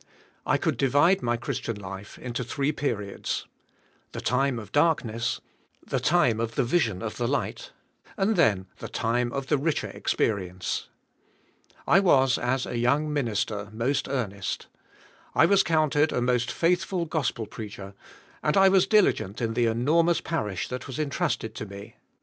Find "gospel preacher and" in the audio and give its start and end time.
17.05-18.57